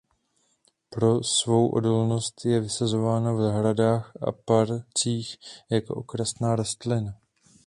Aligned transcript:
Pro 0.89 1.23
svou 1.23 1.69
odolnost 1.73 2.45
je 2.45 2.59
vysazována 2.59 3.31
v 3.33 3.41
zahradách 3.41 4.11
a 4.21 4.31
parcích 4.31 5.37
jako 5.71 5.95
okrasná 5.95 6.55
rostlina. 6.55 7.13